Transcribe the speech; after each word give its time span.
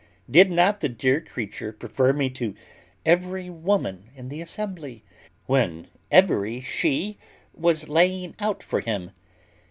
Did 0.27 0.49
not 0.49 0.79
the 0.79 0.89
dear 0.89 1.21
creature 1.21 1.71
prefer 1.71 2.11
me 2.11 2.31
to 2.31 2.55
every 3.05 3.51
woman 3.51 4.09
in 4.15 4.29
the 4.29 4.41
assembly, 4.41 5.03
when 5.45 5.89
every 6.09 6.59
she 6.59 7.19
was 7.53 7.87
laying 7.87 8.33
out 8.39 8.63
for 8.63 8.79
him? 8.81 9.11